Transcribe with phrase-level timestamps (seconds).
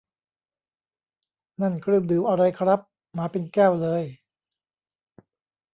[1.61, 2.79] นั่นเครื่องดื่มอะไรครับ
[3.17, 4.03] มาเป็นแก้วเลย